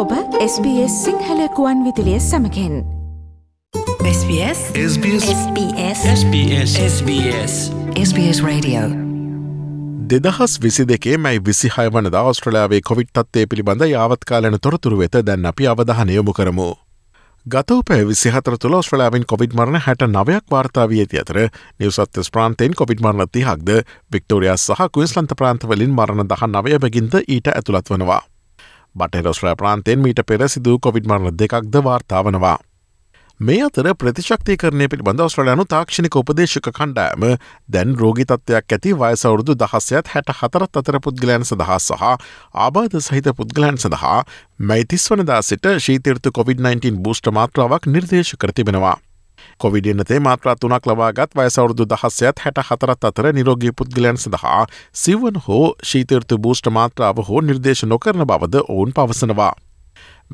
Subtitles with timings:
[0.00, 2.74] ඔබ SBS සිංහලකුවන් විදිලිය සමකෙන්.
[4.10, 7.54] SBS SBS SBS SBS SBS
[8.04, 8.80] SBS Radio.
[10.12, 15.68] දෙදහස් විසි දෙකේ මැයි විසිහය වනද ඔස්ට්‍රලයාාවේ කොවිට් තත්වය පිළිබඳ යාවත්කාලන තොරතුරු වෙත දැන් අපි
[15.74, 16.70] අවධහනයොමු කරමු.
[17.46, 21.44] ගතවපෑ විසිහතර තුළ ඔස්ට්‍රලාවින් කොවිඩ් මරණ හැට නවයක් වාර්තාාවී ඇති අතර
[21.78, 23.80] නිවසත්ත ප්‍රාන්තයෙන් කොවිඩ් මරණති හක්ද
[24.12, 28.22] වික්ටෝරයා සහ කුයිස්ලන්ත ප්‍රාන්තවලින් මරණ දහ නවය බැගින්ද ඊට ඇතුළත් වනවා.
[28.94, 32.58] බටරොස්ට්‍රෑ ප්‍රාන්තයෙන් මීට පෙර සිදූ කොවිඩ් මරණ දෙකක්ද වාර්තාාවනවා.
[33.40, 37.24] මේ අතර ප්‍රතිශක්තිකරණය පිළිබඳ ඔස්ට්‍රලයානු තාක්ෂණික උපදේශක කණ්ඩෑම
[37.68, 42.04] දැන් රෝගි තත්වයක් ඇති වයසවුරුදු දහස්සයත් හැට හතරත් අතර පුද්ගලයන් සඳහා සහ
[42.66, 44.18] ආබාධ සහිත පුද්ගලයන් සඳහා
[44.72, 48.52] මැයිතිස් වනදා සිට ශීතර්තු COොVID-19 බූෂ්ට මාත්‍රාවක් නිර්දේශ කර
[49.40, 49.58] තිබෙනවා.
[49.58, 56.38] කොවිඩනතේ මාත්‍රා තුනක් ලබාගත් වයසවුරුදු දහස්සයත් හැට හතරත් අතර නිරෝගී පුද්ගලයන් සඳහා සිවන් හෝ ශීතර්තු
[56.38, 59.54] බූෂ්ට මාත්‍රාව හෝ නිර්දේශ නොකරන බවද ඔවුන් පවසනවා.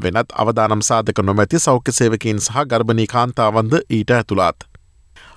[0.02, 4.64] වෙනත් අවදානම් සාධක නොමැති සෞඛ්‍ය සේවකින් සහ ගර්භණී කාන්තාවන්ද ඊට ඇතුළත්.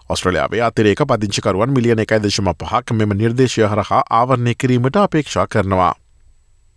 [0.09, 5.93] ඔස්ට්‍රලයාාවේ අතිරේක පදිංචිකරුවන් මිලියන එකයි දශම පහක් මෙම නිර්දේශය හරහා ආවරණය කිරීමට අපේක්ෂා කරනවා.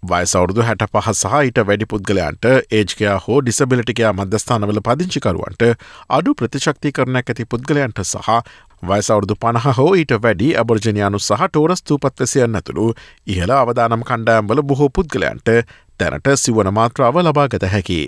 [0.02, 5.62] වයසවුරුදු හැට පහ සහ ඊට වැඩි පුද්ගලයන්ට ඒජකයා හෝ ඩිසබිලිටිකයා මධ්‍යස්ථානවල පදිංචිකරුවන්ට
[6.10, 8.30] අඩු ප්‍රතිශක්ති කරනක් ඇති පුද්ගලයන්ට සහ
[8.82, 12.88] වයසවුරුදු පණහ හෝ ඊට වැඩි අබර්ජනයානු සහ ටෝරස් තූපත්වසියන් ඇතුළු
[13.28, 15.54] ඉහළ අවදානම් කණ්ඩෑම්වල බොහෝ පුද්ගලයන්ට
[15.98, 18.02] තැනට සිවන මාත්‍රාව ලබාගත හැකි.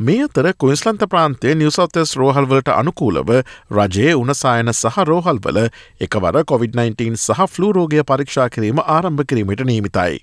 [0.00, 3.38] මේ අතර කුයිස්ලන්ත ප්‍රාන්තේ නිවසවතස් රෝහල්වලට අනුකූලව
[3.72, 5.64] රජයේ උනසායන සහ රෝහල්වල
[6.00, 10.22] එකවර COොVID-19 සහ ෆ්ලූරෝගය පරීක්ෂා කිරීම ආරම්භ කිරීමට නීමිතයි.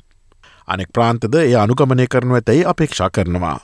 [0.69, 3.57] අනෙක් ප්‍රාන්තද ඒ අනුගමනය කරනු ඇතැයි අපේක්ෂා කරනවා.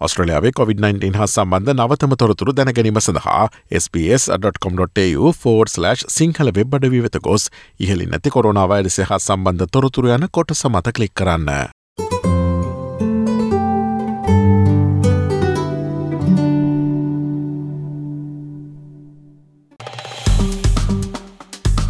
[0.00, 3.44] ඔස්ට්‍රලයාාවේ COොVID-19 හා සම්බන්ධ නවතම තොරතුරු දැනගැනීම සඳහා
[3.80, 7.44] SBS.com.tu4/ සිංහල වෙබ් අඩවී වෙත ගොස්
[7.80, 11.75] ඉහලි නැති කොරුණාවයිරසය හා සම්බන්ධ තොරතුරු යන කොට සමත කලික් කරන්න.